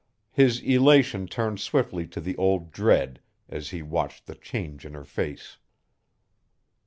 [0.31, 5.05] His elation turned swiftly to the old dread as he watched the change in her
[5.05, 5.57] face.